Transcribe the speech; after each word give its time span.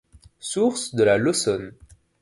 Source 0.39 0.95
de 0.95 1.03
la 1.03 1.19
Laussonne. 1.19 1.73